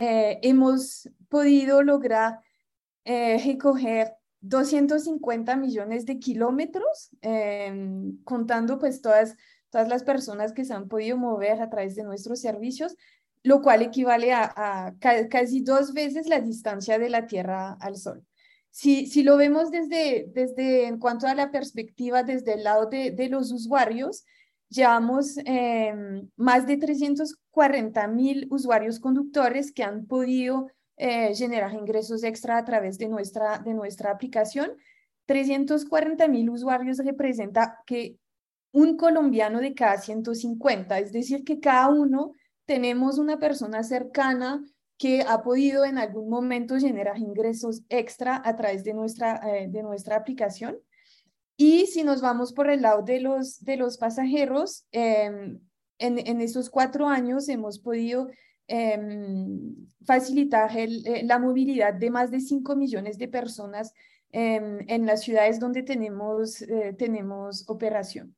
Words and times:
hemos 0.00 1.08
podido 1.28 1.82
lograr 1.82 2.40
recoger 3.04 4.16
250 4.40 5.56
millones 5.56 6.06
de 6.06 6.18
kilómetros, 6.18 7.10
em, 7.20 8.22
contando 8.24 8.78
pues 8.78 9.00
todas, 9.00 9.36
todas 9.70 9.88
las 9.88 10.04
personas 10.04 10.52
que 10.52 10.64
se 10.64 10.74
han 10.74 10.88
podido 10.88 11.16
mover 11.16 11.60
a 11.60 11.68
través 11.68 11.96
de 11.96 12.04
nuestros 12.04 12.40
servicios, 12.40 12.96
lo 13.42 13.62
cual 13.62 13.82
equivale 13.82 14.32
a, 14.32 14.94
casi 15.00 15.60
dos 15.62 15.92
veces 15.92 16.26
la 16.26 16.40
distancia 16.40 16.98
de 16.98 17.10
la 17.10 17.26
Tierra 17.26 17.76
al 17.80 17.96
Sol. 17.96 18.24
Si, 18.70 19.06
si 19.06 19.22
lo 19.22 19.36
vemos 19.36 19.70
desde, 19.70 20.30
desde, 20.34 20.86
en 20.86 20.98
cuanto 20.98 21.26
a 21.26 21.34
la 21.34 21.50
perspectiva, 21.50 22.22
desde 22.22 22.54
el 22.54 22.64
lado 22.64 22.86
de, 22.86 23.10
de 23.10 23.28
los 23.28 23.50
usuarios, 23.52 24.24
llevamos 24.68 25.36
em, 25.44 26.28
más 26.36 26.66
de 26.66 26.76
340 26.76 28.06
mil 28.08 28.46
usuarios 28.50 29.00
conductores 29.00 29.72
que 29.72 29.82
han 29.82 30.06
podido 30.06 30.68
eh, 30.96 31.34
generar 31.34 31.74
ingresos 31.74 32.24
extra 32.24 32.58
a 32.58 32.64
través 32.64 32.98
de 32.98 33.08
nuestra, 33.08 33.58
de 33.58 33.74
nuestra 33.74 34.10
aplicación. 34.10 34.72
340 35.26 36.28
mil 36.28 36.50
usuarios 36.50 36.98
representa 36.98 37.82
que 37.86 38.16
un 38.72 38.96
colombiano 38.96 39.60
de 39.60 39.74
cada 39.74 39.98
150, 39.98 40.98
es 40.98 41.12
decir, 41.12 41.44
que 41.44 41.60
cada 41.60 41.88
uno 41.88 42.32
tenemos 42.66 43.18
una 43.18 43.38
persona 43.38 43.82
cercana 43.82 44.62
que 44.98 45.22
ha 45.22 45.42
podido 45.42 45.84
en 45.84 45.98
algún 45.98 46.28
momento 46.28 46.76
generar 46.78 47.18
ingresos 47.18 47.82
extra 47.88 48.40
a 48.44 48.56
través 48.56 48.82
de 48.84 48.94
nuestra, 48.94 49.40
eh, 49.48 49.68
de 49.68 49.82
nuestra 49.82 50.16
aplicación. 50.16 50.78
Y 51.56 51.86
si 51.86 52.04
nos 52.04 52.20
vamos 52.20 52.52
por 52.52 52.70
el 52.70 52.82
lado 52.82 53.02
de 53.02 53.20
los, 53.20 53.62
de 53.64 53.76
los 53.76 53.96
pasajeros, 53.98 54.86
em, 54.92 55.60
en, 55.98 56.18
en 56.18 56.40
esos 56.40 56.68
cuatro 56.68 57.08
años 57.08 57.48
hemos 57.48 57.78
podido 57.78 58.28
Em, 58.68 59.86
facilitar 60.04 60.70
eh, 60.76 61.22
la 61.24 61.38
movilidad 61.38 61.94
de 61.94 62.10
más 62.10 62.32
de 62.32 62.40
5 62.40 62.74
millones 62.74 63.16
de 63.16 63.28
personas 63.28 63.92
em, 64.32 64.80
en 64.88 65.06
las 65.06 65.22
ciudades 65.22 65.60
donde 65.60 65.84
tenemos, 65.84 66.62
eh, 66.62 66.92
tenemos 66.98 67.68
operación. 67.68 68.34